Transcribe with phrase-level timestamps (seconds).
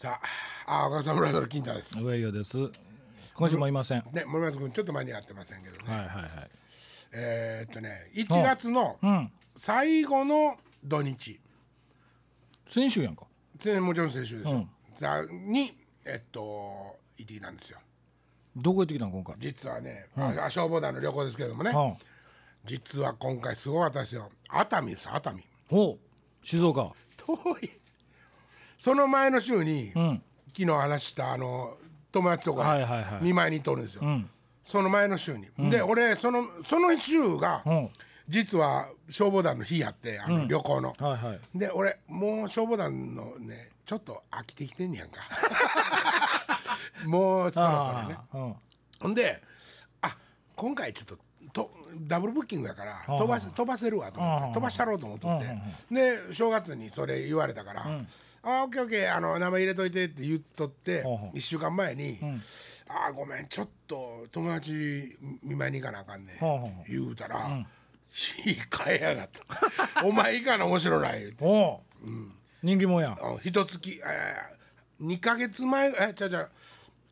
[0.00, 0.18] さ
[0.66, 2.02] あ、あ、赤さ村の金太です。
[2.02, 2.56] 上与です
[3.34, 5.94] 今週もいません、ね、森松君ちょっと間に合ってませんけどね。
[5.94, 6.30] はいはいはい
[7.12, 11.38] えーっとね、1月のうん最後の土日、
[12.66, 13.26] 先週やんか
[13.62, 14.56] ねもちろん先週ですよ。
[14.56, 15.76] うんさに
[16.06, 16.40] えっと
[17.18, 17.78] 行ってきたんですよ。
[18.56, 19.34] どこ行ってきたん今回？
[19.38, 21.94] 実はね、あ消防団の旅行ですけどもね、は
[22.64, 24.30] 実は今回すごかったですよ。
[24.48, 25.44] 熱海です熱海。
[25.68, 27.79] ほう静岡遠い。
[28.80, 30.22] その前の週に、うん。
[30.56, 31.76] 昨日話したあの
[32.10, 34.02] 友達とか見舞いに行っとるんですよ。
[34.02, 34.28] ん。
[34.64, 35.46] その前の週に。
[35.70, 37.88] で俺そのその週が、うん。
[38.26, 40.94] 実は消防団の日やってあの、旅行の。
[40.98, 41.58] はいはい。
[41.58, 45.20] で俺もう消防団のねちょっと飽きてきてんねやんか。
[47.04, 48.56] もうそろそろね。
[48.98, 49.42] ほんで
[50.00, 50.16] あ
[50.56, 51.18] 今回ちょっと
[51.52, 51.70] と
[52.06, 55.58] ダブルブッキングやから飛ばせ飛ばせるわと思って飛ばしたろうと思っとって。
[55.90, 57.86] で正月にそれ言われたから
[58.42, 61.36] 「あオッケーオッケーあの名前入れといて」って言っとってほうほう。
[61.36, 62.18] 1週間前に
[62.88, 67.64] 「あーごめんちょっと友達見舞いに行かなあかんねんほうほうほ」言うたら
[68.10, 71.44] 「火変えやがった」「お前以下の面白ない」言うて。
[72.62, 76.48] 人気者やあ一月えー、2か月前えじゃじゃ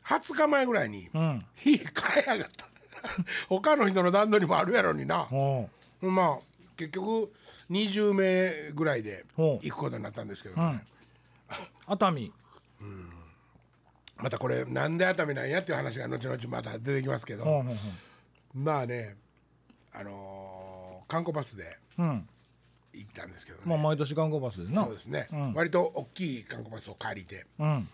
[0.05, 1.45] 20日前ぐらいにん。
[1.55, 1.87] 火変
[2.23, 2.67] えやがった。
[3.47, 5.27] 他の人の段取りもあるやろにな。
[5.31, 5.69] お
[6.01, 6.11] う。
[6.11, 6.39] まあ
[6.77, 7.33] 結局
[7.71, 9.65] 20名ぐらいでほう。
[9.65, 10.83] 行くことになったんですけど、ね
[11.89, 12.31] 熱海。
[14.17, 17.79] またこれなんで熱海なんやっていう話が後々また出てきますけど、ほうほうほ
[18.53, 19.15] まあね
[19.93, 21.63] あのー観光バスで
[21.97, 22.29] ううん。
[22.93, 24.83] 行ったんですけどね、まあ毎年観光バスでな。
[24.83, 27.45] そうですね、割と大きい観光バスを借りて。
[27.59, 27.87] うん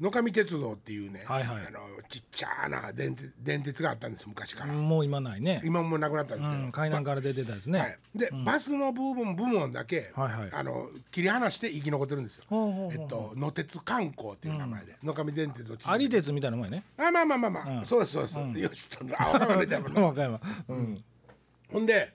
[0.00, 1.56] 野上鉄道っていうね、はいはい。
[1.66, 5.60] あのちっちゃな電鉄電鉄があったんです昔から、もう今ないね。
[5.64, 10.48] 今もうなくなったんですけど、うん海南から出てたですね、はい、で、バスの部分部門だけ、はいはい。
[10.52, 12.44] あの切り離して生き残ってるんですよ。
[12.48, 16.84] ほうほうほうえっと野鉄観光っていう名前で、野上電鉄を有鉄みたいなもんやね。
[16.96, 21.04] あまあまあまあまあ、そうですそうです、よしとあ分かるね和歌山うん。
[21.72, 22.12] ほんで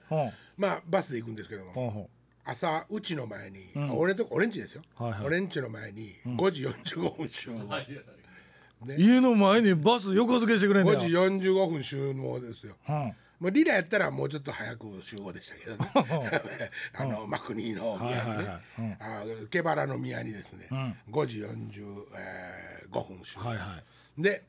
[0.56, 2.08] まあバスで行くんですけども、
[2.44, 5.20] 朝うちの前に、あ俺と俺んちですよ、はいはい。
[5.24, 12.76] 俺んちの前に5時45分集合、う家の前にバス横付けしてくれんだ5よ時45分集合ですよ。
[12.88, 13.14] うん。
[13.40, 16.40] もうリラやったらもうちょっと早く集合でしたけどね。
[16.94, 18.62] あのマクニーの宮にね、はいはいはい。
[18.78, 18.96] うん。
[19.00, 20.68] あ毛原の宮にですね、
[21.10, 23.82] 5時45、えー5分集合、はいは
[24.16, 24.44] で、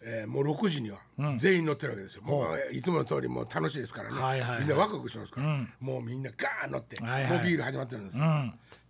[0.00, 0.98] えーもう6時には
[1.38, 4.16] 全員乗ってるわけですよ、もういつもの通りもう楽しいですからね、
[4.60, 7.10] みんなワクワクしてますから、もうみんなガーン乗って、もう
[7.44, 8.24] ビール始まってるんですよ、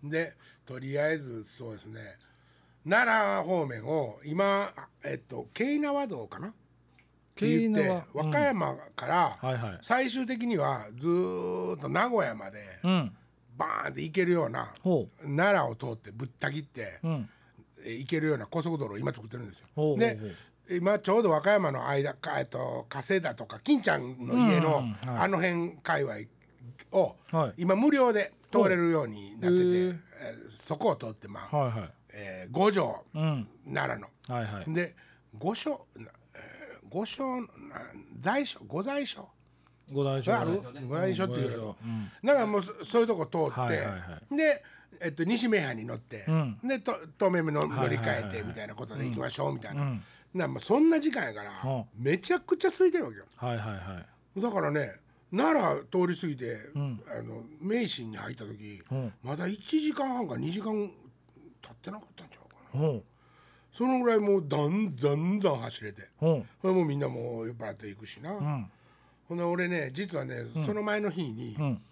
[0.02, 0.10] うん。
[0.10, 0.34] で
[0.66, 2.16] とりあえずそうですね。
[2.88, 4.70] 奈良方面を今
[5.04, 6.48] えっと京奈和道かな？
[6.48, 6.52] っ
[7.34, 13.12] て言って京奈和和歌山から最終的にはずーっと名古屋までうん。
[13.56, 17.00] バーンって行けるようなほ奈良を通ってぶった切って
[17.84, 19.96] 行けるような高速道路を今作ってるんですよ。
[19.96, 20.16] で
[20.70, 26.14] 今ちょうど和歌山の間か、えっと、加世田とか金ちゃんの家の、あの辺界隈
[26.92, 27.54] を、はい。
[27.58, 31.90] 今無料で通れるようになってて、えーそこを通ってまあ、はいはい。
[32.10, 33.48] えー五条、うん。
[33.72, 34.08] 奈良の。
[34.34, 34.74] はいはい。
[34.74, 34.94] で
[35.38, 37.46] 五所、なえー五所な
[38.20, 39.28] 在所五在所。
[39.90, 40.62] 五大将がある？
[40.86, 41.76] 五在所っていうの
[42.22, 44.62] だからもうそそういうとこ通って、はいはいはで、
[45.00, 46.58] えっと、西名阪に乗って、ん。
[46.62, 50.02] でと東名の乗り換えてみたいなことで行きましょうみたいな、ん
[50.34, 51.84] なもうそんな時間やから、うん。
[51.96, 53.24] めちゃくちゃ空いてるわけよ。
[53.36, 54.00] はいはいは
[54.36, 54.40] い。
[54.40, 54.92] だからね
[55.34, 59.12] 奈良通り過ぎて、あの名神に入った時、ん。
[59.22, 60.72] まだ1時間半か2時間
[61.60, 62.80] 経ってなかったんちゃうかな。
[62.80, 63.02] ほう
[63.72, 66.08] そのぐらいもうだんざんざん走れて。
[66.16, 68.70] ほうこれもうみんなもう酔っ払っていくしな、ん。
[69.28, 71.82] ほんで俺ね実はね、その前の日に、ん。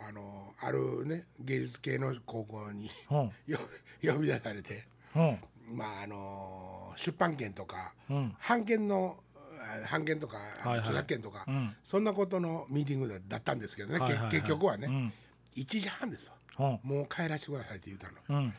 [0.00, 2.90] あのあるね芸術系の高校に
[4.02, 4.86] 呼び出されて。
[5.72, 8.34] まああの出版権とか、ん。
[8.48, 9.16] 版権の
[9.60, 10.38] あ版権とか
[10.78, 11.76] 著作権とか、ん。
[11.84, 15.12] そんなことのミーティングだだったんですけどね、結局はね、ん。
[15.56, 18.52] 1時半ですわほもう帰らせてくださいって言ったの、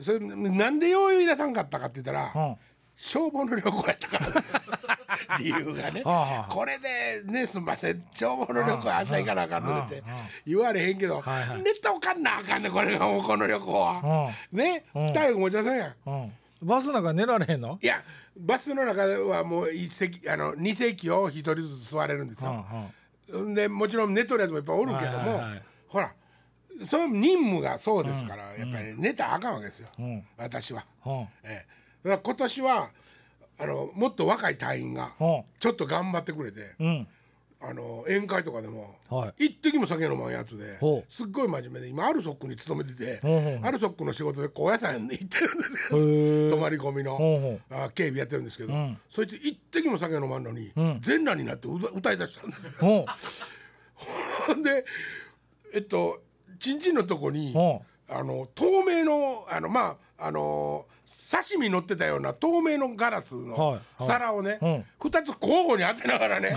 [0.00, 2.58] それなんでよう言い出さんかったかって言ったら、ほ
[2.96, 5.38] 消防の旅行やったから。
[5.38, 6.02] 理由がね。
[6.48, 8.04] これでねすんません。
[8.12, 10.04] 消防の旅行明日行かなあかんのでって
[10.46, 11.62] 言われへんけどはいはい。
[11.62, 14.32] ネかんなあかんねこれがもうこの旅行は。
[14.52, 14.84] ね。
[14.94, 16.32] 二人持ち出さんやん
[16.62, 17.78] バスなんか寝られへんの？
[17.82, 18.02] いや
[18.36, 22.64] バスの中ではもう一席あの2席を一人ずつ座れるんですうんよ
[23.28, 23.54] うん。
[23.54, 25.62] でもちろん寝とるやつもいっぱいおるけどもはいはいはい。
[25.88, 26.12] ほら
[26.84, 29.88] その任務がそうですからやっぱり寝たらあかんわけですよ。
[30.00, 30.24] ん。
[30.38, 30.84] 私は。
[31.04, 31.12] うん。
[31.20, 32.90] ええ、だから今年は
[33.58, 35.42] あのもっと若い隊員がうん。
[35.58, 37.08] ちょっと頑張ってくれてうん
[37.64, 40.78] あの宴会とかでも、は一滴も酒飲まんやつで
[41.08, 43.20] すっごい真面目で今アルソックに勤めてて、
[43.62, 46.50] アルソックの仕事で高野山に行ってるんですよ。
[46.50, 47.16] 泊まり込みの。
[47.16, 48.98] ほあ警備やってるんですけど、ん。
[49.08, 50.98] そいつ一滴も酒飲まんのに、ん。
[51.00, 52.72] 全裸になって歌歌い出したんですよ。
[52.80, 53.06] ほ
[54.48, 54.84] ほんで
[55.72, 56.20] えっと
[56.58, 57.54] ちんちんのとこに、
[58.08, 60.86] あの透明のあのまああの
[61.30, 63.80] 刺身乗ってたような透明のガラスはいのはい。
[64.00, 64.84] 皿をね、うん。
[64.98, 66.56] 二つ交互に当てながらね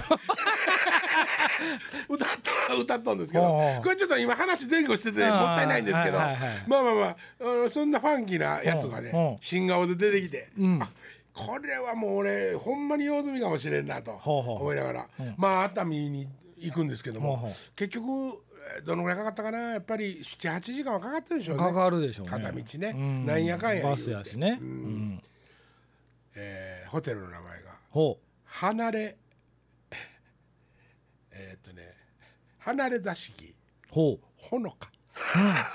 [2.09, 2.27] 歌っ
[2.67, 3.44] た歌っとんですけど
[3.83, 6.63] これちょっと今話前後しててもったいないんですけどはいはいはい。
[6.67, 10.81] まあまあまああのそんなファンキーなやつがね新顔で出てきて、ん。
[10.81, 10.89] あ
[11.33, 15.07] これはもう俺ほんまに用済みかもしれんなとほうほう思いながら、
[15.38, 16.27] まあ熱海に
[16.57, 17.75] 行くんですけどもほうほう。
[17.75, 18.41] 結局
[18.77, 19.59] えーどのぐらいかかったかな？
[19.73, 21.63] やっぱり78時間はかかってるでしょうね。
[21.63, 22.31] かかるでしょうね。
[22.31, 23.25] 片道ね、うん。
[23.25, 24.01] なんやかんや言うて。
[24.01, 24.59] バスやしね、
[26.35, 29.18] えーホテルの名前がほ離れ
[31.31, 31.94] えーっとね
[32.65, 33.45] 離れ座敷。
[33.45, 33.94] う。
[33.94, 35.69] ほほのか、は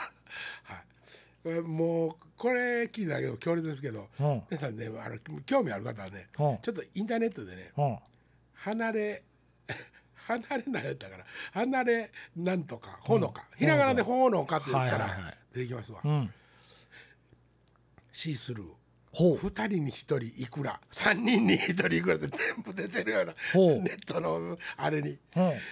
[1.44, 1.60] い。
[1.62, 4.08] もうこれ聞いたけど強烈ですけど、
[4.50, 6.52] 皆さんねあの興味ある方はね、う。
[6.52, 7.82] んちょっとインターネットでねう。
[7.82, 7.98] ん
[8.54, 9.22] 離れ
[10.26, 16.32] 離れなんやったから離れなんとかほのか、ひらがなでほのかって言ったら出てきますわ、うん。
[18.12, 18.66] シースルー
[19.12, 23.34] 2人に1人いくら3人に1人いくらって全部出てるような
[23.82, 25.10] ネットのあれに。
[25.10, 25.14] う。
[25.14, 25.18] ん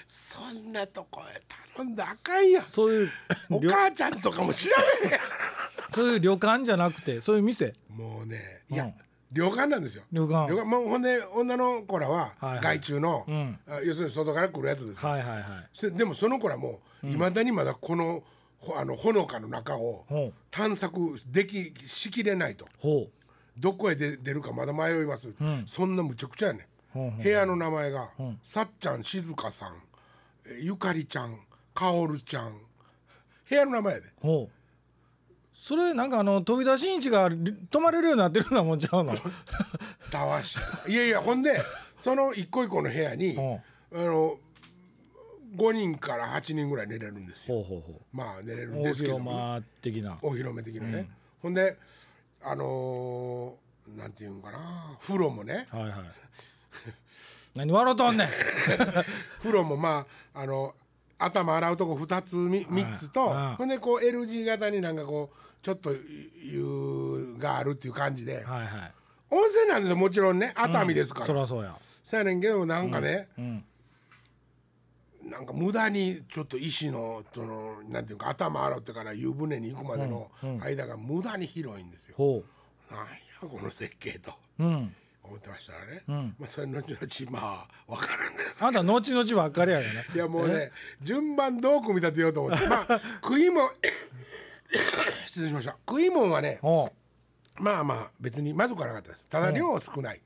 [0.06, 1.40] そんなとこへ
[1.76, 3.10] 頼んだらあかんやんそういう
[3.50, 4.70] お旅母ちゃんとかも調
[5.02, 5.20] べへんや
[5.94, 7.66] そういう旅館じゃなくてそういう店。
[7.66, 8.94] んもうねいや、うん。
[9.30, 10.02] 旅館なんですよ。
[10.10, 10.48] 旅館。
[10.48, 10.68] 旅館。
[10.68, 12.60] もうほんで女の子らははいはい。
[12.62, 13.58] 外注の、うん。
[13.68, 15.42] あ要するに外から来るやつですよ、はいはいはい。
[15.72, 18.24] せでもその子らもいまだにまだこの
[18.58, 20.04] ほあのほのかの中を
[20.50, 22.66] 探索できしきれないと。
[22.78, 23.08] ほ
[23.58, 25.64] どこへ出出るかまだ迷います、ん。
[25.66, 27.22] そんなむちゃくちゃやねうほう。
[27.22, 29.74] 部屋の名前が、んさっちゃん静香さん
[30.46, 31.38] えゆかりちゃん
[31.74, 32.58] かおるちゃん。
[33.48, 34.06] 部屋の名前やで。
[35.54, 39.14] それなんかあの飛び出しんちがり泊まれるようになってるようなもんちゃうの？
[40.10, 40.56] たわし。
[40.86, 41.60] いやいやほんで
[41.98, 43.60] その一個一個の部屋に、ほ
[43.92, 44.38] あの
[45.56, 47.64] 5人から8人ぐらい寝れるんですよ。
[48.12, 50.18] まあ寝れるうん大ですけど広間的な。
[50.22, 51.08] お披露目的なね、
[51.42, 51.76] ほんで
[52.42, 54.98] あのーなんていうんかな。
[55.00, 55.66] 風呂もね。
[55.70, 55.92] はいはい。
[57.54, 58.28] 何笑うとんねん。
[59.42, 60.74] 風呂もまああの
[61.18, 68.44] 頭洗うとこ2つみ3つとはいほんでこう L 字型になんかこうちょっと湯があるっていう感じで。
[68.44, 68.92] はいはい。
[69.30, 70.52] 温泉なんですよもちろんね。
[70.54, 71.74] 熱海ですから、そらそうや。
[72.04, 73.64] そうやねんけどなんかね、うん
[75.30, 80.30] なんか無駄にちょっと石のそのなんていうか頭洗ってから湯船に行くまでの
[80.60, 82.14] 間が無駄に広いんですよ。
[82.16, 82.42] ほ
[82.90, 83.06] なんや
[83.40, 86.34] この設計とううん思ってましたらね、ん。
[86.38, 90.00] まあそれ後々まあ分かるんですあんた後々ばっかりやがな。
[90.02, 90.72] いやもうね
[91.02, 93.70] 順番どう組み立てようと思ってまあ食いもん
[95.26, 95.76] 失礼しました。
[95.86, 96.92] 食いもんはねほ
[97.56, 99.26] まあまあ別にまずくはなかったです。
[99.28, 100.20] ただ量少ない、う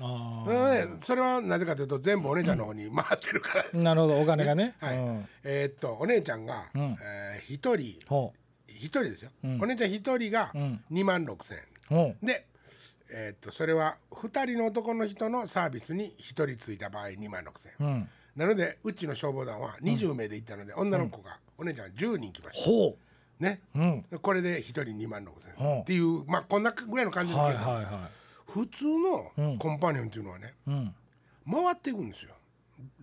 [0.00, 0.70] あうん。
[0.94, 4.20] ねそれはなぜかというと全部お姉ちゃんの方に回ってるから、あなるほど。
[4.20, 4.74] お金がね。
[4.80, 4.98] はい。
[4.98, 5.28] うん。
[5.44, 6.96] えーっとお姉ちゃんが、ん。
[7.02, 7.98] えー一人。
[8.06, 8.32] ほ
[8.68, 10.82] 一人ですよ、お姉ちゃん一人がん。
[10.90, 11.58] 2万6千
[11.90, 12.46] 円、で、
[13.12, 22.70] えーっとそれは2人の男の人のサービスに1人ついた場合2万6千円、なのでうちの消防団は20名で行ったので、女の子が、お姉ちゃんが10人来ました。
[22.70, 22.96] ほ
[23.38, 24.02] ね、ううん。
[24.22, 28.08] これで1人2万6千うん円っていうまあこんなぐらいの感じですはいはいは
[28.50, 30.54] 普通のコンパニオンっていうのはね
[31.50, 32.34] 回っていくんですよ。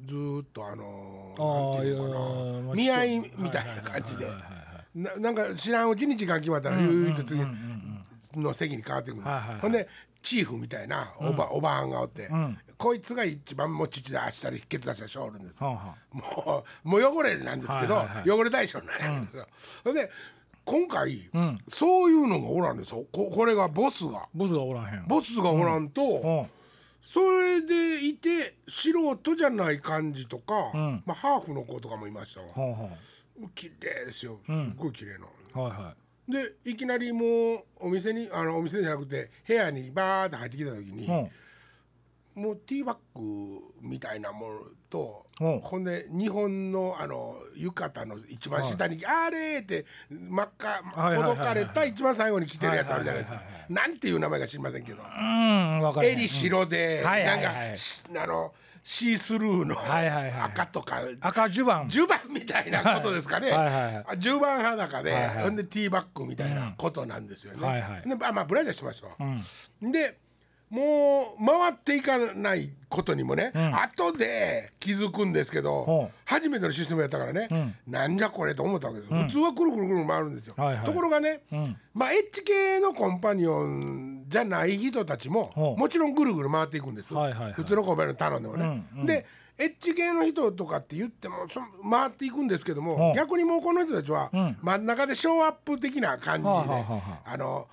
[0.06, 4.28] ずーっとあのーていうのかな見合いみたいな感じで。
[4.96, 7.40] ななんか知らんうちに時間決まったらゆいと次
[8.36, 9.24] の席に変わっていくん
[9.62, 9.88] ほんで
[10.24, 12.58] チーフみたいなおば,、おばはんがおって、ん。
[12.78, 19.48] こいつが一番もう父で足したり血出した人おるんですもうもう汚れなんですけど、汚れ対象なんですよ、
[19.84, 20.10] ほんで
[20.68, 21.58] 今回、ん。
[21.70, 24.28] そういうのがおらんですよここれがボスが。
[24.34, 25.08] ボスがおらへん。
[25.08, 26.46] ボスがおらんと、うん。
[27.02, 31.04] それでいて素人じゃない感じとか、ん。
[31.06, 32.48] まあ、ハーフの子とかもいましたわ。
[32.50, 32.90] ほうほ
[33.56, 34.40] 綺麗ですよ。
[34.46, 35.96] すっごい綺麗な、うはいは
[36.28, 41.30] でいきなりもうお店にあのお店じゃなくて部屋にバーって入ってきた時に、いうん
[42.38, 44.60] もうティーバッグみたいなもの
[44.92, 45.60] と、うん。
[45.60, 50.84] ほんで日本のあの浴衣の一番下に「あれ!」って真っ赤
[51.16, 53.42] ほどかれた一番最後に着てるやつあるじゃないですか。
[53.70, 55.02] なんていう名前か知りませんけど。
[55.02, 56.10] うんわかる。
[56.10, 58.54] 襟白で、なんかしあの
[58.84, 59.76] シースルーの
[60.46, 61.88] 赤とか赤襦袢。
[61.88, 63.50] 10番みたいなことですかね。
[63.50, 63.96] はいはいはい。
[63.96, 68.04] あ10番裸で、ほんでティーバッグみたいなことなんですよね。
[68.06, 69.16] であまあブラジャーしてましたわ。
[69.82, 70.20] で
[70.70, 73.76] もう回っていかないことにもね、ん。
[73.76, 77.76] 後で気づくんですけど、初めてのシステムやったからね、ん。
[77.92, 80.86] なんじゃこれと思ったわけです、普通はくるくるくる回るんですよ、はいはい。
[80.86, 81.78] ところがね、ん。
[81.94, 87.54] まあエッジ系のコンパニオンじゃない人たちももちろんぐるぐる回っていくんです、はいはいはい。
[87.54, 89.06] 普通のコンパニオン頼んでもね、うんうん。
[89.06, 89.26] で
[89.60, 91.60] エッジ系の人とかって言ってもそ
[91.90, 94.58] 回っていくんですけども、逆にもうこの人たちはん。
[94.62, 97.68] 真ん中でショーアップ的な感じで、はあはあはあの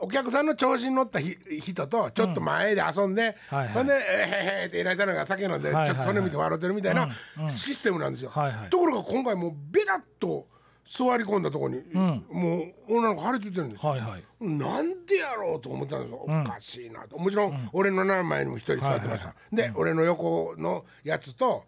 [0.00, 3.68] お客さんの調子に乗ったひ人とちょっと前で遊んで、はいはい。
[3.68, 7.08] ほんで「えへへ」って偉いさんが酒飲んでちょっとそれ見て笑ってるみたいな
[7.48, 8.30] システムなんですよ。
[8.30, 8.70] はいはい。
[8.70, 10.46] ところが今回もうベタッと
[10.84, 13.90] 座り込んだところに、もう女の子張り付いてるんですよ。
[13.90, 14.24] はいはい。
[14.40, 17.18] なんでやろうと思ったんですよ、おかしいなと。
[17.18, 21.64] もちろん俺の斜め前にも一人座ってました、で、俺の横のやつと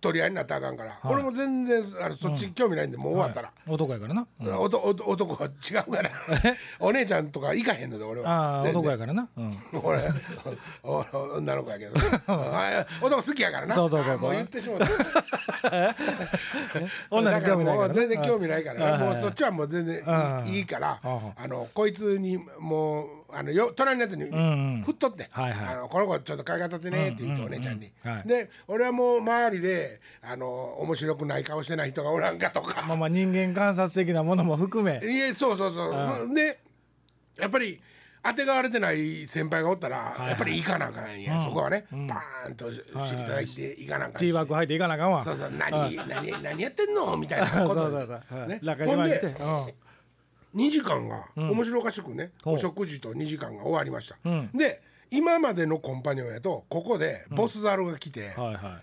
[0.00, 6.10] 取り合いになったらあかんから、俺も全然あのそっち興味ないんでもう終わったら、男やからな、男は違うから。
[6.80, 8.62] お姉ちゃんとか行かへんので俺は。
[8.62, 10.00] 男やからな、うん、俺
[10.82, 11.04] お
[11.36, 11.94] 女の子やけど。
[12.26, 13.74] あ男好きやからな。
[13.76, 14.32] そうそうそうそう。
[14.32, 15.94] 言ってしまった。
[17.14, 17.84] 女に興味ないからな。
[17.84, 19.04] だもう全然興味ないからね。
[19.04, 21.48] もうそっちはもう全然いいいいからああ。
[21.48, 25.74] のこいつにもうあのよ隣のやつにん振っとって、はいはい。
[25.74, 27.90] あのこの子ちょっと買い方ってねって言ってお姉ちゃんに、
[28.26, 30.46] で俺はもう周りであの
[30.80, 32.82] 面白くない顔してない人がおらんかとか。
[32.86, 34.98] まあまあ人間観察的なものも含め。
[35.02, 35.88] いえそうそうそ
[36.30, 36.34] う。
[36.34, 36.58] で
[37.38, 37.80] やっぱり
[38.22, 42.66] 当てがわれてない先輩がおったら、やっぱり行かなあかんや、そこはね、バーンと
[43.00, 45.50] 尻叩いて行かなあかんし、ティーバッグ入っていかなあかんわそうそう。
[45.56, 47.66] 何何何やってんのみたいなこそう。
[47.68, 47.90] そとう。
[48.28, 49.34] そう、はいね中島に来て、
[50.54, 54.50] 2時間が面白おかしくね、お食事と2時間が終わりました、ん。
[54.54, 58.80] で今までのコンパニオンやとここでボスザルが来て、はいは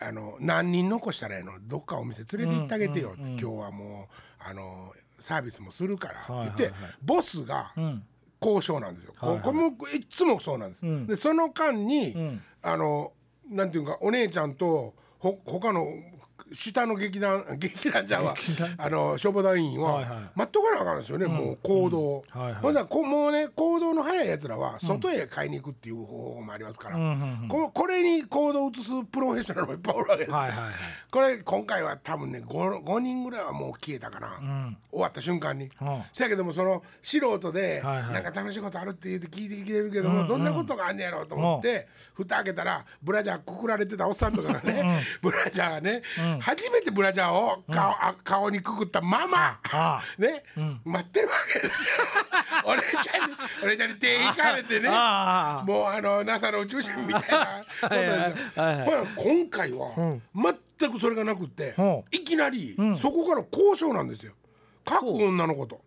[0.00, 1.52] あの何人残したらええの？
[1.60, 3.14] どっかお店連れて行ってあげてよ。
[3.14, 6.42] って、今日はもうあのサービスもするから。
[6.42, 7.72] って言って、ボスが
[8.42, 11.06] 交渉なんですよ、ここもいつもそうなんです、ん。
[11.06, 12.42] でその間に、ん。
[12.62, 13.12] あの
[13.48, 15.86] なんていうかお姉ちゃんとほ他の
[16.54, 18.34] 下の劇団 劇団ちゃんは
[18.78, 20.30] あの消防団員は、はいはい。
[20.34, 22.54] 待っとかなあかんですよね、もう行動、はいはい。
[22.54, 27.48] ほんならこもうね行動の早いやつらは外へ買いに行くっていう方法もありますから、うんうんうん。
[27.48, 30.30] ここれに行動を移すプロフェッショナルもいっぱいおるわけです。
[30.30, 30.74] よ、はいはいはい。
[31.10, 34.76] これ今回は多分ね 5, 5人ぐらいはもう消えたかな、ん。
[34.90, 36.02] 終わった瞬間に、うん。
[36.12, 38.12] せやけどもその素人で、はいはい。
[38.14, 46.02] なんか楽しいことあるって言って聞いてきてるけども、どんなことがあんねやろうと思って、蓋開けたらブラジャーくくられてたおっさんとかがね、ブラジャーがね、
[46.44, 50.42] 初めてブラジャーを顔,、あ顔にくくったまま、あ ね、
[50.84, 52.04] 待ってるわけですよ。
[52.66, 54.88] お姉ちゃんにお姉ちゃんに手引かれてね。
[54.88, 54.94] もう
[55.86, 59.06] あの NASA の宇宙人みたいなことですよ。
[59.16, 60.18] 今回は
[60.78, 62.04] 全くそれがなくって、うん。
[62.10, 64.34] いきなりそこから交渉なんですよ。
[64.84, 65.80] 各女の子と。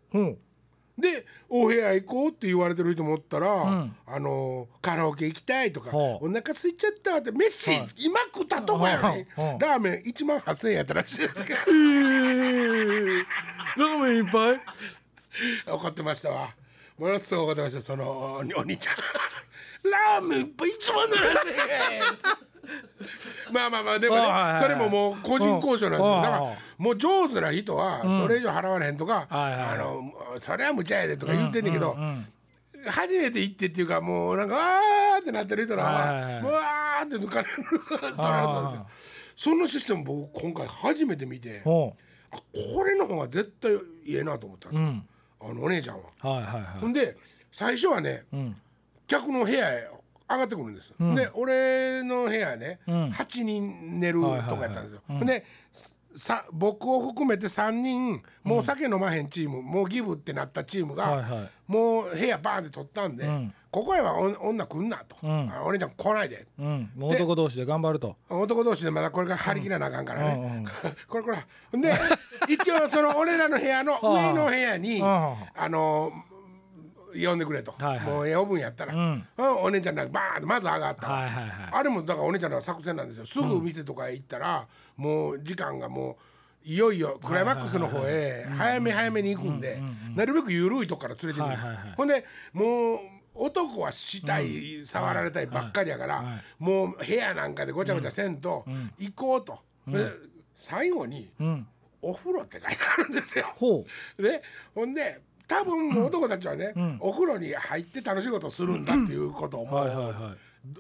[0.98, 9.62] うんでお部屋行こうって言われてる人もおったら、あのカラオケ行きたいとかお腹空いちゃったって飯、今食ったとこやのに、ほう。
[9.62, 11.60] ラーメン1万8,000円やったらしいですけど。
[11.68, 13.24] えー、
[13.78, 14.62] ラーメンいっぱい？
[15.68, 16.50] 怒ってましたわ。
[16.98, 18.96] ものすごい怒ってましたそのおお兄ちゃん。
[19.90, 22.02] ラーメンいっぱい1万7,000円
[23.52, 24.22] まあまあまあでもね
[24.62, 26.10] それももう個人交渉なんですうん。
[26.18, 26.42] よだから
[26.78, 31.98] もう上手な人はそれ以上払われへんとか、あのそれは無茶やでとか言ってんねんけど、
[32.86, 38.88] 初めて行ってっていうかもうなんかあーってなってる人らは、うわーって抜かれる取られたんですよ。
[39.36, 41.96] そのシステム僕今回初めて見てこ
[42.86, 43.74] れの方が絶対
[44.06, 45.08] いいなと思ったんですよ、ううん。
[45.40, 46.78] あのお姉ちゃんは。
[46.80, 47.18] ほんで
[47.52, 48.56] 最初はね、ん。
[49.08, 49.90] 客の部屋へ
[50.30, 52.92] 上がってくるんです、で俺の部屋ね、ん。
[53.10, 54.92] 8人寝るとはいはいはいこやったん。
[54.92, 55.46] ですよ、で
[56.18, 61.50] さ僕を含めて3人もう酒飲まへんチーム、もうギブってなったチームが、はいはい。
[61.68, 63.54] もう部屋バーンって取ったんで、ん。
[63.70, 65.52] ここへはお女来んなと、ん。
[65.54, 66.36] あお姉ちゃん来ないで。
[66.36, 66.92] いうん。
[66.96, 68.16] もう男同士で頑張ると。
[68.30, 70.66] 男同士でまだこれから張り切らなあかんからね、うんうん。
[71.08, 71.82] これこれ。
[71.82, 71.94] で
[72.50, 75.06] 一応その俺らの部屋の上の部屋にうん。
[75.06, 76.12] あの
[77.26, 78.08] 呼んでくれと、はいはい。
[78.08, 79.28] もう呼ぶんやったら、ん。
[79.38, 81.52] うんお姉ちゃんがバーンとまず上がったわ、はいはいはい。
[81.72, 83.26] あれもだからお姉ちゃんの作戦なんですよ。
[83.26, 86.18] すぐ店とかへ行ったら、もう時間がも
[86.66, 89.82] ういよいよクライマックスの方へ早め早めに行くんで、
[90.16, 91.48] なるべく緩いとこから連れてくる。
[91.48, 91.94] んです、はいはいはい。
[91.96, 93.00] ほんでもう
[93.36, 98.66] 男はしたい、触られたいばっかりやから、もう部屋なんかでごちゃごちゃせんと、
[98.98, 100.12] 行こうと、で
[100.58, 101.68] 最後にうん。
[102.00, 103.52] お風呂って書いてあるんですよ。
[103.56, 103.84] ほ
[104.20, 104.44] で
[104.76, 109.68] ほんで多分男たちはね、お風呂に入って楽しいことをするんだっていうことを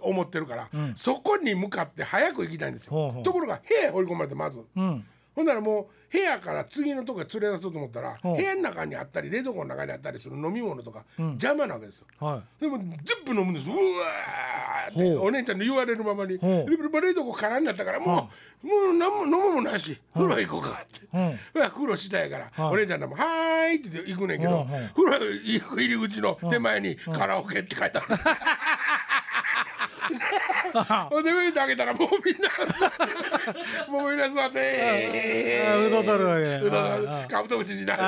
[0.02, 3.22] 思ってるから、そこに向かって早く行きたいんですよ。
[3.24, 4.62] ところが部屋へ放り込まれてまず。
[4.76, 5.06] うん
[5.38, 12.06] ほんならもう部屋から次のとこへ連れ出そうと思ったら部屋の中にあったり冷蔵庫の中にあったりする飲み物とか邪魔なわけですよ。
[12.20, 13.68] はでも全部飲むんです。
[13.68, 18.32] うわーってお姉ちゃんの言われるままに冷蔵庫空になったからも
[18.64, 21.08] うもう何も飲むもんないし風呂行こうかって。
[21.14, 21.70] うん。
[21.70, 22.74] 風呂したやから、はい。
[22.74, 24.66] お姉ちゃんらも「はーい」って行くねんけど、
[24.96, 28.08] 風呂入り口の手前に「カラオケ」って書いてある。
[31.10, 32.50] ほんで上に開けたらもうみんな
[33.90, 38.02] もうみんな座ってうど取るわけうどはい取るカブトムシになる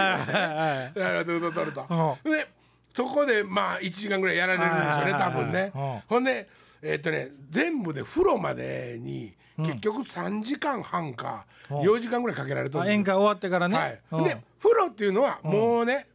[1.00, 2.48] なるほどうど取るとで
[2.94, 5.72] そこでまあ1時間ぐらいやられるんでしょうね多分ね
[6.08, 6.48] ほんで
[6.82, 16.08] えっとね全部で風呂までに結局3時間半か4時間ぐらいかけられとるんです宴会終わってからね、で風呂っていうのはもうね、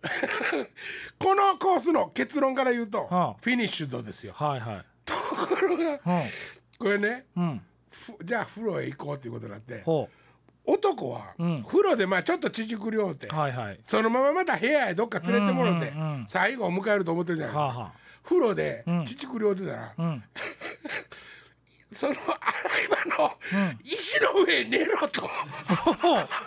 [1.19, 3.07] このコースの結論から言うと、
[3.41, 4.33] フィニッシュドですよ。
[4.35, 4.85] はいはい
[5.69, 5.99] ろが。
[6.79, 7.27] これね。
[8.25, 9.83] じゃあ風呂へ行こうっていうことになって。
[9.83, 10.09] ほ
[10.67, 11.63] 男はん。
[11.65, 13.81] 風呂でまあちょっと乳くりょうて、うはいはい。
[13.85, 15.93] そのまままた部屋へどっか連れてもろて、
[16.29, 17.93] 最後を迎えると思ってるじゃないですか。
[18.25, 19.05] 風呂でん。
[19.05, 19.95] 乳くりょうてたら、
[21.93, 23.35] その洗い場の
[23.85, 25.29] 石の上へ寝ろと。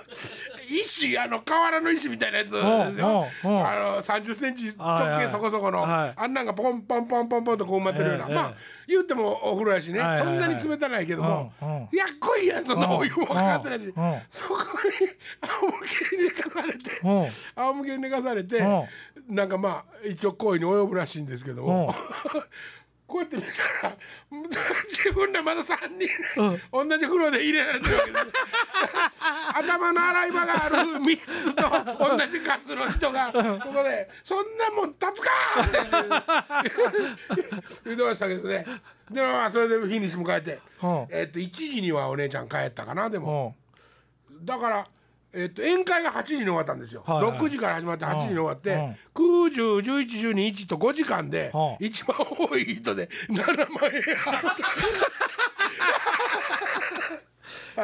[0.68, 2.58] 石あの瓦の石みたいなやつ。
[2.60, 2.92] あ
[3.44, 6.14] の三十センチ直径そこそこの、はい。
[6.16, 8.54] あんなんがポンポンポンポンポンとこう埋まってるような、ええまあ
[8.88, 11.52] 言ってもお風呂やしね、そんなに冷たないけども、
[11.92, 13.80] やっこいやんそんなお湯もかかってない。
[13.80, 13.94] し、
[14.30, 15.08] そこに
[15.42, 17.30] 仰向けに寝かされて、うん。
[17.56, 18.88] 仰向けに寝かされて、う
[19.28, 21.94] なんかまあ一応行為に及ぶらしいんですけども、
[23.08, 23.48] こうやって見た
[23.88, 23.96] ら
[24.90, 26.10] 自分らまだ3人、
[26.72, 27.96] 同じ風呂で入れられてる。
[27.96, 28.26] わけです
[29.56, 35.30] 頭の洗い場がある3つと同じ数の人がここで「そんなもん立つか!」
[36.60, 36.72] って
[37.86, 38.66] 言ってましたけどね。
[39.10, 41.08] でもまあそれでフィニッシュ迎えて、うん。
[41.10, 43.56] えっと1時にはお姉ちゃん帰ったかなでも。
[44.30, 44.46] うん。
[44.46, 44.88] だから、
[45.38, 47.40] えっと宴会が8時に終わったんですよ、はいはい。
[47.40, 48.80] 6時から始まって8時に終わって、うん。
[49.14, 51.86] 9、10、11、12、1と5時間で、うん。
[51.86, 54.56] 一番多い人で7万円払った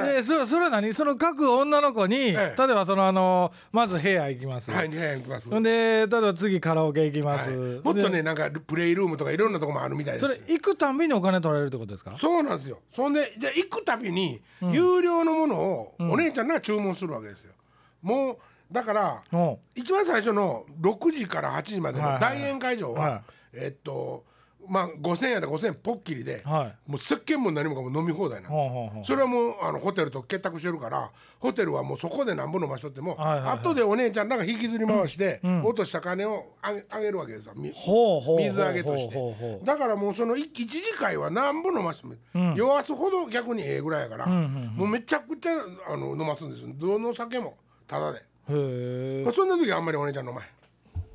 [0.01, 0.91] でそれそれは何？
[0.91, 7.57] その各女の子に、え例えばそのあのまず部屋行きます、はい2円行きます、で例えば次カラオケ行きます、はい。
[7.83, 10.25] もっとでねなんかプレイルームとかいろんなとこもあるみたいです。
[10.25, 12.15] それ行くたんびにお金取られるってことですか？
[12.17, 12.79] そうなんですよ。
[12.95, 17.53] そんでじゃあ行くたびに有料のものをお姉ちゃんが注文するわけですよ。
[18.01, 18.37] もう
[18.71, 19.37] だからう。
[19.37, 23.21] ん一番最初の6時から8時までの大宴会場は、はい。
[23.53, 24.23] えっと
[24.67, 26.91] まあ5,000円やったら5,000円ポッキリで、はい。
[26.91, 29.07] もう石鹸も何もかも飲み放題なんです。
[29.07, 37.53] それはもうあのホテルと結託してるからホテルはもうそこでなんぼ飲ましとっても、はいはいはい後でお姉ちゃんらが引きずり回して、落とした金をあげあげるわけですよ。
[37.55, 39.59] 水揚げとして。
[39.63, 42.15] だからもうその一一次会はなんぼ飲ましても、
[42.55, 45.53] 酔わすほど逆にええぐらいやから、もうめちゃくちゃ
[45.89, 46.67] あの飲ますんですよ。
[46.75, 50.47] どの酒もただで、へえまあ、そんな時はあんまりお姉ちゃん飲まへん。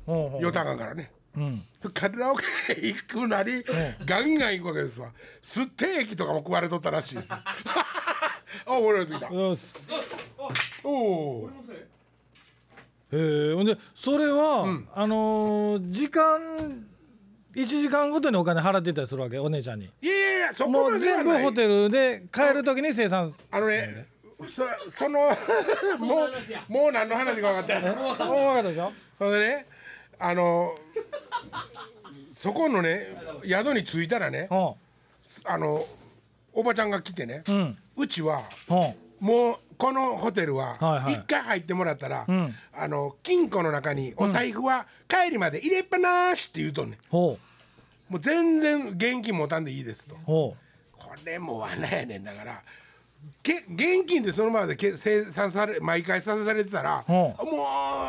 [0.05, 1.11] ほうほう酔ったかんからね。
[1.13, 1.18] うん
[1.93, 2.45] カラオケ
[2.81, 3.63] 行くなり、
[4.05, 5.11] ガンガン行くわけですわ。
[5.41, 7.31] ステーキとかも食われとったらしいです。
[7.31, 7.37] よ
[8.65, 9.33] あ俺がついた。
[9.33, 9.65] よし
[10.83, 10.91] お
[11.45, 11.49] お
[13.11, 16.85] へえほんでそれは、あのー時間
[17.55, 19.39] 1時間ごとにお金払ってたりするわけ？
[19.39, 19.89] お姉ちゃんに。
[20.01, 21.25] いやいやいやそもうこまではない。
[21.25, 24.05] 全部ホテルで帰る時に生産あのね
[24.47, 25.19] そその
[25.97, 28.93] もうもう何の話か分かったよ分かったでしょ？
[29.17, 29.65] ほんでね
[30.19, 30.75] あの
[32.35, 33.07] そこのね
[33.45, 34.75] 宿に着いたらねう
[35.45, 35.83] あの
[36.53, 37.77] おばちゃんが来てね、ん。
[37.95, 38.75] うちはんう
[39.21, 39.25] ん。
[39.25, 41.13] もうこのホテルははいはい。
[41.13, 42.55] 一回入ってもらったら、ん。
[42.73, 46.99] あの金庫の中にお財布は帰りまで入れっぱなしって言うとんねん。
[47.09, 47.37] ほ
[48.09, 50.15] もう全然現金持たんでいいですと。
[50.25, 50.55] こ
[51.23, 52.23] れも罠やねん。
[52.23, 52.61] だから
[53.43, 57.11] け現金でそのままでけ生産され毎回させられてたら、う。
[57.11, 57.33] んも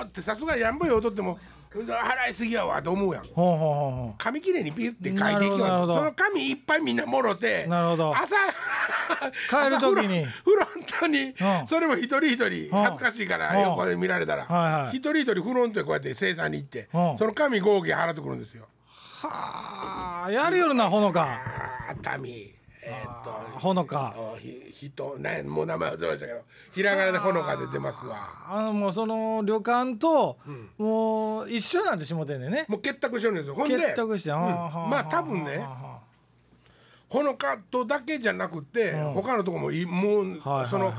[0.03, 1.39] うってさすがにやんぼようとっても
[1.73, 3.25] 払いすぎやわと思うやん。
[3.25, 4.11] うほうほうほう。
[4.11, 8.15] ほ紙切れにピュって書いていきなるその紙いっぱいみんなもろてなるほど。
[8.17, 8.35] 朝
[9.49, 10.25] 帰る時に。
[10.25, 11.67] 朝フロフロントに、うん。
[11.67, 13.61] それも一人一人恥ずかしいからうん。
[13.63, 14.97] 横で見られたら、はいはい。
[14.97, 17.19] 一人一人フロントでこうやって生産に行って、うん。
[17.19, 18.67] その紙合計払ってくるんですよ。
[19.23, 21.41] うはあやるよるなほのか。
[21.91, 22.53] あー民
[22.83, 24.15] えーっとほのか。
[24.17, 26.41] おひ人ねもう名前忘れましたけど
[26.73, 28.29] ひらがなでほのかで出ますわ。
[28.49, 30.39] あのもうその旅館と、
[30.79, 32.65] もう一緒なんてしもてんねんね。
[32.69, 33.55] もう結託してるんですよ。
[33.55, 34.37] ほんで結託して、うん。
[34.37, 35.67] まあ多分ね
[37.09, 40.69] ほのかとだけじゃなくて、他のとこもいもう、はいはいはい。
[40.69, 40.93] その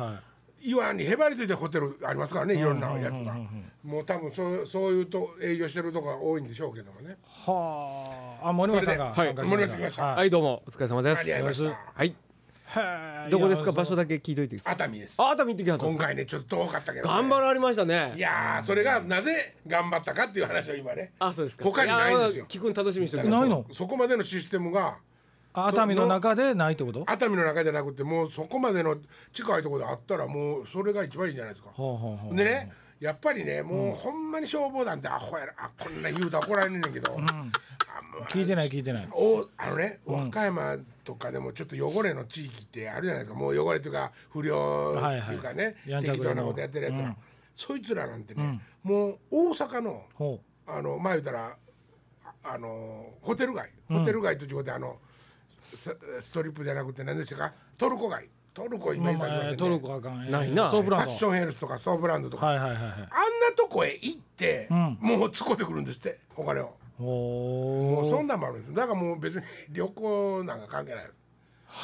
[0.64, 3.36] 岩にへばりついてホテルありますからねいろんなやつが、
[3.84, 7.18] もう多分そうそういうと営業してるとこが多いんでしょうけどもね。
[7.46, 8.50] はあ。
[8.50, 9.34] あ森本さんがはい。
[9.34, 10.04] 森本来ました。
[10.04, 10.16] はい。
[10.16, 10.64] はいどうも。
[10.68, 11.20] お疲れ様です。
[11.20, 11.92] ありがとうございました。
[11.96, 12.16] はい。
[13.30, 13.74] どこですか？
[13.74, 15.16] 場所だけ聞いといて熱海です。
[15.18, 18.14] あ熱海行ってきた今回ねちょっと遠かったけど、ね、頑張られましたね。
[18.16, 21.12] いやーそれがなぜ頑張ったかっていう話を今ね。
[21.20, 21.66] あそうですか。
[21.66, 22.40] 他にないんですよ。
[22.44, 23.42] や聞くん楽しみにしておきます。
[23.42, 23.66] ないの？
[23.74, 24.96] そこまでのシステムがあ
[25.54, 27.04] 熱海の中でないってこと？
[27.08, 28.98] 熱海の中じゃなくてもうそこまでの
[29.34, 31.72] 近いところであったらもうそれが一番いいじゃないですか。
[31.74, 37.18] ほうほうほうでねやっぱりねもうほんまに消防団ってアホやなあこんな言うと怒られんねんけど、う
[38.30, 39.10] 聞いてない聞いてない。
[39.12, 43.38] おあのね和歌山とかでもちょっと汚れの地域ってあるじゃないですか。
[43.38, 46.04] もう汚れっていうか不良っていうかね、はいはい。
[46.04, 47.16] 適当なことやってるやつら、
[47.56, 51.58] そいつらなんてね、もう大阪のほあの前言ったら
[52.44, 53.72] ああのホテル街。
[53.90, 55.11] ホテル街ということであのス
[55.76, 57.54] ストリップじゃなくて何でしたか？
[57.78, 58.30] トルコ街。
[58.54, 59.16] トルコトルね、
[59.82, 60.30] コあかん。
[60.30, 60.70] ないな。
[60.70, 61.06] ソープランド。
[61.06, 62.92] ファッションヘルスとかソープランドとか、はいはいはいはい。
[62.92, 63.08] あんな
[63.56, 64.98] とこへ行って、ん。
[65.00, 66.74] もう使ってくるんですってお金を。
[66.98, 71.10] もほうそんなんもあるんですだからもう別に旅行なんか関係ない。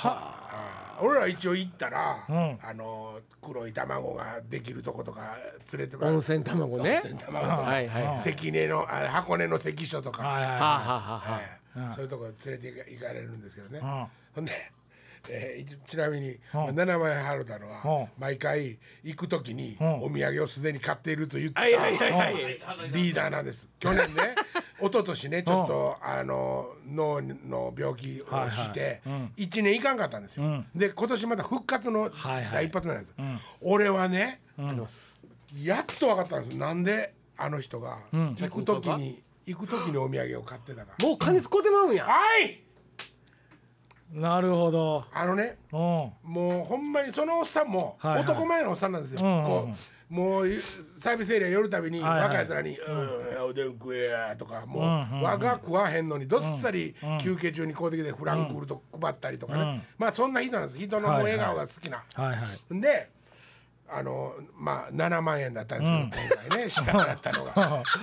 [0.03, 0.99] あ。
[1.01, 2.59] 俺ら一応行ったら、ん。
[2.61, 5.37] あの黒い卵ができるとことか
[5.71, 7.01] 連れても温泉卵ね。
[7.05, 7.55] 温泉卵とか。
[7.61, 8.17] はいはいはい。
[8.19, 11.31] 関根のあ箱根の関所とか、はいはいはあ、ははあはあはあ。
[11.35, 11.56] はい
[11.95, 13.81] そういうとこ連れて行かれるんですけどね、ん。
[14.33, 14.51] ほんで、
[15.29, 16.39] えーちなみに、うん。
[16.69, 18.07] 7万円払うたのは、うん。
[18.17, 20.03] 毎回行く時に、ん。
[20.03, 22.35] お土産をすでに買っていると言ってた、はいはいはいはい
[22.91, 23.69] リーダーなんです。
[23.79, 24.35] 去年ね
[24.79, 28.51] 一昨年ねちょっと、あの脳の病気をして、はいは
[28.95, 29.01] い。
[29.05, 29.33] うん。
[29.37, 30.65] 1年いかんかったんですよ、うん。
[30.75, 32.51] で今年また復活のはいはい。
[32.51, 33.13] 第一発目なんです、
[33.61, 34.41] 俺はね、
[35.63, 36.57] やっと分かったんです。
[36.57, 42.05] なんであの人が行く時に、行く時にお土産を買ってたか、もう金使うてまうんや。
[42.05, 42.63] はい！
[44.11, 45.05] なるほど。
[45.13, 45.79] あのねうん。
[45.79, 48.23] もうほんまにそのおっさんもはいはい。
[48.23, 49.45] 男前のおっさんなんですよ、うんうんうん。
[49.45, 49.69] こ
[50.09, 50.47] うもう
[50.97, 52.21] サービスエリア寄るたびにはいはい。
[52.23, 52.91] 若いやつらに「う
[53.41, 55.21] んおでん食えや」とかもううんうんうん。
[55.23, 59.83] 我が食わへんのにどっさり休憩中にこうできてフランクフルト配ったりとかね、うん。
[59.97, 60.77] まあそんな人なんです。
[60.77, 62.03] 人のもう笑顔が好きな。
[62.13, 62.35] はいは
[62.71, 62.79] い。
[62.79, 63.09] で
[63.89, 67.83] あのまあ7万円だったんですけど、今回ね 下だったのが。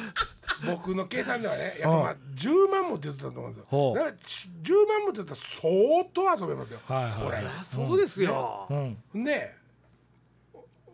[0.66, 3.94] 僕の計算ではねやっぱまあ10万もって言ってたと思うんですよ。
[3.94, 6.04] だから10万もって言ったら相
[6.38, 8.66] 当遊べますよ、はいはいそれあそうですよ。
[8.70, 8.74] う
[9.18, 9.24] ん。
[9.24, 9.54] で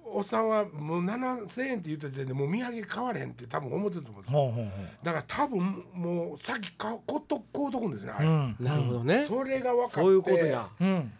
[0.05, 4.41] おおっさんはもう7,000円って言った時点でもう土産買われへんって多分思ってると思うんですよ。
[4.41, 4.71] ほうほうほ
[5.05, 8.57] だから多分もう先買うこっとこうとくんですねあれ、ううん。
[8.59, 9.27] なるほどね。
[9.29, 10.69] それが分かってそういうことや。
[10.81, 11.13] うん。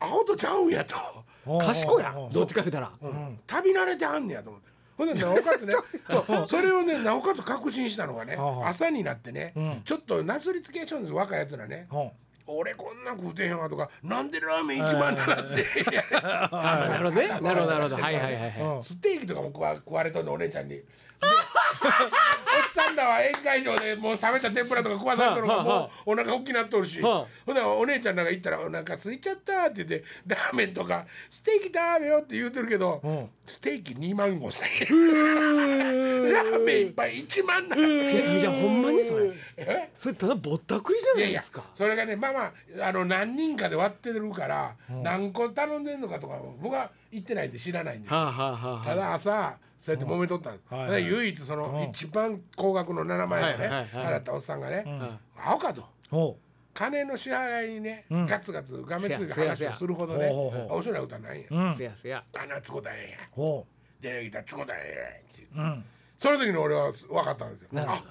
[0.00, 0.96] アホとちゃうんやと、
[1.44, 2.92] 賢いやどっちか言うたら。
[3.00, 3.38] うん。
[3.46, 4.70] 旅慣れてはんねやと思って。
[4.96, 5.72] ほんでなおかつね
[6.10, 9.80] そうそれをねなおかつ確信したのがね朝になってね、ん。
[9.82, 12.12] ちょっとなすりつけしょんです若いやつらねほ
[12.46, 16.50] 俺こんなん食うてへんわとかなんでラーメン1万7000円やねん。
[16.90, 17.28] なるほどね。
[17.28, 17.96] なるほどなるほど。
[18.02, 18.60] はいはいはいはい。
[18.76, 18.82] うん。
[18.82, 20.82] ステーキとかも食わ食われとんのお姉ちゃんに。
[22.72, 27.26] さんらは宴会場でもう冷めた天ぷらとか食わされとるのがもうお腹大きなっとるし、はあ。
[27.46, 33.30] ほんでお姉ちゃんなんか行ったら「お腹空いちゃった」って言って「ラーメンとかステーキ食べよ」って言うてるけど、ん。
[33.46, 36.32] ステーキ2万5千円。
[36.32, 39.32] ラーメン一杯1万7いやいやほんまにそれ？
[39.56, 39.90] え？
[39.98, 41.64] それただぼったくりじゃないですか。
[41.74, 42.52] それがねまあま
[42.82, 48.14] ああの何人かで割ってるから、何個頼んでんのかとか僕は行ってないんで知らないんです。
[48.14, 48.84] はあはあはあ。
[48.84, 50.58] ただ朝そうやって揉めとったん。
[50.58, 51.04] です、はいはい。
[51.04, 54.84] で唯一その一番高額の7万円をね、はいはいはい払ったおっさんがね
[55.36, 55.82] 「アホか」と。
[56.10, 56.38] ほ
[56.72, 61.76] 金の支払いにね、ガツガツがめつい話をするほどね面白いことはないんや、ううん。
[61.76, 62.24] せやせや。
[62.32, 63.20] 金つこたらええやん。
[63.32, 63.66] ほ
[64.00, 65.22] 出てきたらつこたらえ
[65.56, 65.84] えやんってううん。
[66.16, 67.68] その時に俺は分かったんですよ。
[67.74, 68.04] あ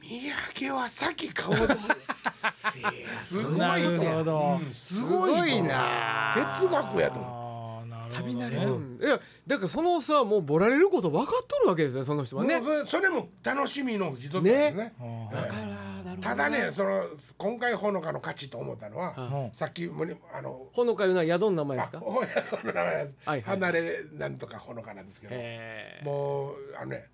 [0.00, 1.92] 土産は先買おうと思って
[3.20, 4.60] すごいとほど。
[4.72, 6.54] すごいな。
[6.58, 7.39] 哲学やと思あーなるほど
[8.14, 8.78] 旅ね慣れと。
[8.78, 8.98] ん。
[9.00, 12.60] いやだからそのさもうボラれること分かっとるわけですよその人はう、ね。
[12.60, 14.94] もうそれも楽しみの一つなんですね
[15.32, 17.04] だからなるほどただねその
[17.38, 19.50] 今回ほのかの価値と思ったのは、うん。
[19.52, 21.98] さっきもにあのほのかいうのは宿の名前ですか？
[21.98, 22.32] あほのか
[22.64, 23.56] の名前です、はいはい。
[23.60, 27.08] 離れなんとかほのかなんですけどへもうあのね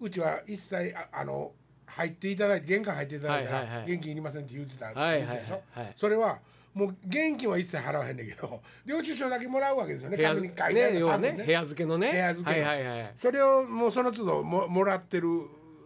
[0.00, 1.52] うちは一切ああの
[1.86, 3.92] 入っていただいて玄関入っていただいたら、はいはいはい。
[3.94, 5.62] 現金いりませんって言ってた、はいはいはい言ってたでしょ？
[5.80, 6.38] はいそれは
[6.74, 10.16] もう現金は一切払わへんねんけど 領収書だけもらうわけですよね。
[10.16, 11.00] 部屋紙に書いてあるねね。
[11.00, 12.10] 多分部屋付けのね。
[12.10, 12.66] 部屋付けの。
[12.66, 13.14] はいはいはい。
[13.16, 15.28] それをもうその都度ももらってる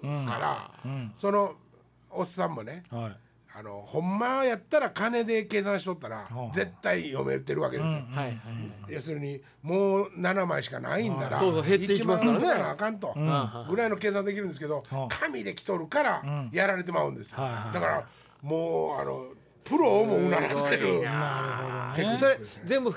[0.02, 1.12] から、うん。
[1.16, 1.54] その
[2.10, 3.16] おっさんもねはい。
[3.54, 8.40] あのほんまやったら金で計算しとったら、はあ絶対読めてるわけですよ、はいはい
[8.88, 12.46] 要するにもう7枚しかないんならそうそう減っていきますからね。
[12.46, 13.66] 1万かなあかんと、ん。
[13.68, 17.74] ぐらいの計算できるんですけど、はあ紙で来とるからやられてまうんですよ、はいはい。
[17.74, 18.06] だから
[18.42, 19.26] もうあの
[19.64, 21.02] プロをもうならせる。
[21.02, 22.18] なるほどね。
[22.18, 22.94] それ全部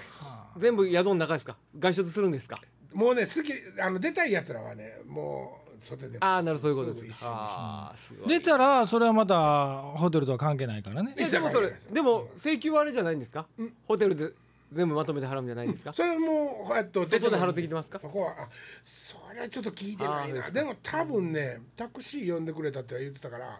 [0.57, 1.57] 全部宿の中ですか？
[1.77, 2.59] 外出するんですか？
[2.93, 8.29] もうね好きあの出たいやつらはねもう袖でああなるそういうことですああすごい。
[8.29, 11.13] 出たらそれはまたホテルとは関係ないからね。
[11.17, 13.45] えでもそれでも請求はあれじゃないんですか？
[13.87, 14.31] ホテルで
[14.71, 15.91] 全部まとめて払うんじゃないんですか？
[15.93, 17.99] それもえっと外で払ってきてますか？
[17.99, 18.47] そこはあ
[18.85, 20.49] それはちょっと聞いてないな。
[20.49, 23.59] でも多分ねタクシー呼んでくれたって言ってたから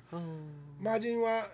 [0.79, 1.47] マージンは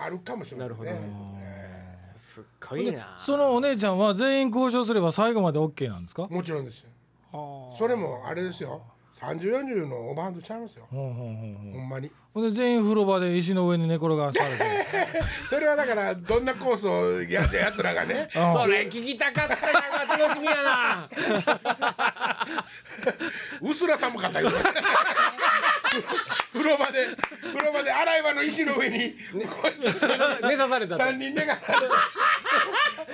[0.00, 0.74] あるかもしれないね。
[0.74, 0.90] なるほど。
[0.90, 3.16] えすっごいな。
[3.20, 6.24] そのお姉ちゃんは全員交渉すれば最後まで OK なんですか？
[6.24, 6.88] ーもちろんですよ。
[7.78, 8.82] それもあれですよ。
[9.20, 10.86] 3040のおばはんとちゃいますよ。
[10.90, 11.72] ほんほんほんほん。
[11.72, 12.10] ほんまに。
[12.32, 14.64] ほんで全員風呂場で石の上に寝転がされて
[15.48, 18.28] それはだからどんなコースをやってやつらがね。
[18.34, 19.62] それ聞きたかったな
[20.16, 21.08] 楽しみやな。
[23.62, 24.50] うすら寒かったよ
[26.52, 27.06] 風呂場で
[27.42, 29.16] 風呂場で洗い場の石の上にこ
[29.64, 29.86] うやって
[30.46, 31.94] 寝さされたと三人寝がされて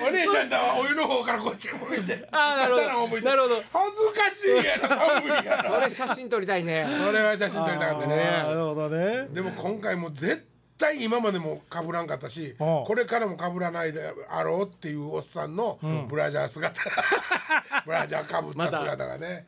[0.07, 3.21] お姉ちゃんらはお湯の方からこっち向いてあーなるほど。
[3.21, 3.55] なるほど。
[3.57, 6.87] 恥ずかしいやろ寒いやろそれ写真撮りたいね。
[7.05, 9.27] それは写真撮りたかったなねるほどね。
[9.31, 10.47] でも今回もう絶
[10.79, 12.85] 対今までも被らんかったしうん。
[12.87, 16.81] これからも被らないであろうっていうおっさんのブラジャー姿
[17.85, 19.47] ブラジャーかぶった姿がね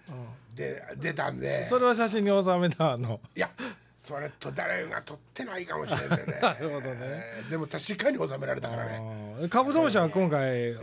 [0.62, 1.64] で出たんで。
[1.64, 3.20] それは写真に収めたの。
[3.36, 3.50] いや
[3.98, 6.38] それと誰が撮ってないかもしれないね。
[6.42, 6.96] なるほどね。
[7.00, 9.48] えーでも確かに収められたからね。
[9.48, 10.74] カブトムシは今回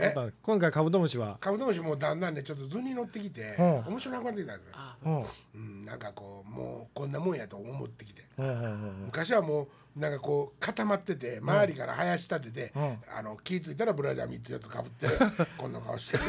[0.42, 1.36] 今回カブトムシは？
[1.38, 3.64] カブトムシもだんだんねちょっと図に乗ってきてうん。
[3.88, 5.24] 面白くなってきたんですよ、うん。
[5.54, 8.24] うん、なんかこうもうこんなもんやと思ってきて。
[8.38, 12.98] 昔はもうなんかこう固まってて周りから生やし立てて、うん。
[13.16, 15.08] あの気付いたらブラジャー3つ4つかぶって
[15.58, 16.22] こんな顔してる。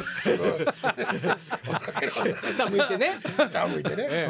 [2.51, 3.19] 下向いてね。
[3.49, 4.27] 下向いてね、え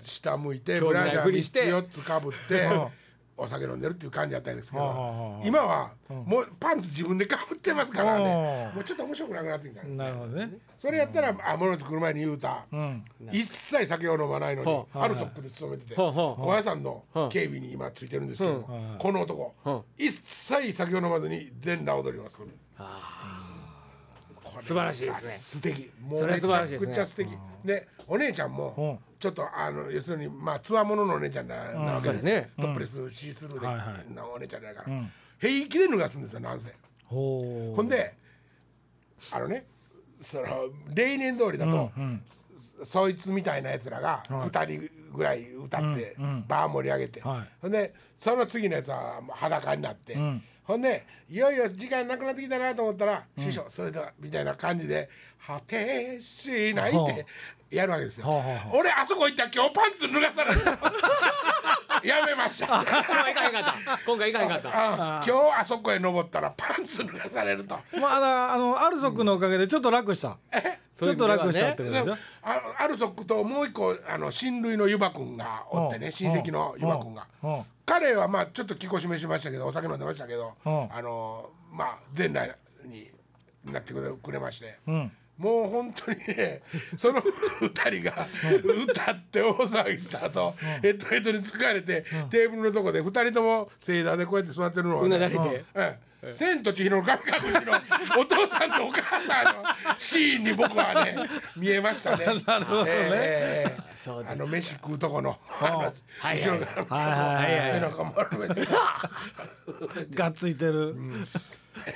[0.00, 2.68] 下向いてブラジャー3つふりして4つかぶって
[3.40, 8.66] お酒飲んでるっていう感じだったんですけどはあ今はもうパンツ自分でかぶってますからね。
[8.70, 8.74] うん。
[8.74, 10.58] もうちょっと面白くなくなってきたんですなよるほどね。
[10.76, 13.04] それやったらあ物作る前に言うた、うん。
[13.30, 18.58] 一切酒を飲まないのにはアルソックで勤めてて小屋さんのはあ警備に今ついてるんですけどう。
[18.58, 22.48] んこの男はあ一切酒を飲まずに全裸踊りをする。
[24.60, 25.32] 素晴らしいですね。
[25.32, 25.90] 素敵。
[26.00, 27.30] もそうれめちゃくちゃ素敵。
[27.64, 32.50] でお姉ちゃんもちょっとあの要するにまあつわもののお姉ちゃんななわけですね。
[32.60, 34.94] トップレスシースルーでなお姉ちゃんだから。
[34.94, 35.12] ん。
[35.38, 36.72] 平気で脱がすんですよなんせ
[37.06, 38.14] ほんで
[39.32, 39.64] あのね
[40.20, 40.46] その
[40.94, 46.16] 例年通りだと、うんそそいつみたいなやつらが2人ぐらい歌って、
[46.48, 47.48] バー盛り上げて、はい。
[47.62, 50.42] ほんでその次のやつは裸になって、ん。
[50.64, 55.08] ほんでいよいよ時間なくなってきたなと思ったら「師匠それでは」みたいな感じで
[55.46, 57.26] 「果てしない」はって
[57.70, 58.26] やるわけですよ。
[58.26, 58.70] はあはあはあ。
[58.74, 60.70] 俺あそこ行ったら今日パンツ脱がされた
[62.06, 62.66] やめました。
[62.66, 63.98] 今回行かへんかった。
[64.06, 64.68] 今回行かへんかった。
[65.18, 67.78] あ今日あそこへ登ったらパンツ脱がされると。
[68.00, 70.36] まああのあのアルソックのおかげでちょっと楽した。
[70.98, 72.16] ちょっと楽したってことでしょ？
[72.42, 76.12] あアルソックともう一個あの親類のユバ君がおってねうん。
[76.12, 77.26] 親戚のユバ君が。
[77.42, 77.54] うん。
[77.58, 77.64] うん。
[77.84, 80.92] 彼はまあちょっと気こしめしましたけどお酒飲んでましたけどうん。
[80.92, 82.54] あのまあ前来
[82.84, 83.10] に
[83.66, 84.78] なってくれくれまして。
[84.86, 86.62] うんもう本当にね
[86.96, 87.22] その
[87.60, 88.26] 二人が
[88.90, 95.64] 歌って大騒ぎした後ヘッドヘッドに疲れてテーブルのとこで二人とも正座でこうやって座ってるのはうなだね
[96.32, 97.72] 千と千尋の神隠しの
[98.20, 99.62] お父さんとお母さんの
[99.98, 101.16] シーンに僕はね
[101.56, 102.26] 見えましたね。
[102.44, 102.90] なるほどね。
[102.90, 107.72] ええそうですあの飯食うとこの後ろから。
[107.72, 108.68] 背中丸めて。
[110.14, 110.96] がっついてる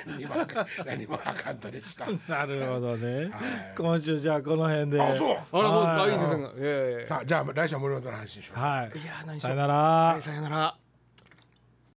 [0.07, 2.07] 何もあかん何もあかんとでした。
[2.28, 3.31] なるほどね。
[3.76, 5.00] 今週じゃあこの辺で。
[5.00, 5.37] あそう。
[5.52, 6.07] あらそうですか。
[6.07, 6.09] い。
[6.09, 6.48] いですね。
[6.59, 7.07] ええ。
[7.07, 8.64] さあじゃあ来週は森本の話にしましょう。
[8.64, 8.98] はい。
[8.98, 9.48] いや何しよう。
[9.48, 9.74] さよなら。
[9.74, 10.81] はいさよなら